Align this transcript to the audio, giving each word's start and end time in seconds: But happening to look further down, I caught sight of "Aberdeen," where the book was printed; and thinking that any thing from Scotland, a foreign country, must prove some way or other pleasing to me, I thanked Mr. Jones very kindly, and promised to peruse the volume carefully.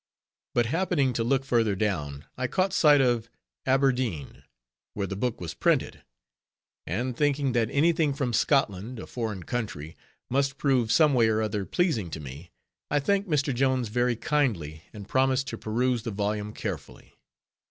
But 0.55 0.65
happening 0.65 1.13
to 1.13 1.23
look 1.23 1.45
further 1.45 1.75
down, 1.75 2.25
I 2.35 2.47
caught 2.47 2.73
sight 2.73 3.01
of 3.01 3.29
"Aberdeen," 3.67 4.41
where 4.95 5.05
the 5.05 5.15
book 5.15 5.39
was 5.39 5.53
printed; 5.53 6.01
and 6.87 7.15
thinking 7.15 7.51
that 7.51 7.69
any 7.69 7.93
thing 7.93 8.15
from 8.15 8.33
Scotland, 8.33 8.97
a 8.97 9.05
foreign 9.05 9.43
country, 9.43 9.95
must 10.27 10.57
prove 10.57 10.91
some 10.91 11.13
way 11.13 11.27
or 11.27 11.39
other 11.39 11.65
pleasing 11.67 12.09
to 12.09 12.19
me, 12.19 12.49
I 12.89 12.99
thanked 12.99 13.29
Mr. 13.29 13.53
Jones 13.53 13.89
very 13.89 14.15
kindly, 14.15 14.85
and 14.91 15.07
promised 15.07 15.45
to 15.49 15.57
peruse 15.59 16.01
the 16.01 16.09
volume 16.09 16.51
carefully. 16.51 17.19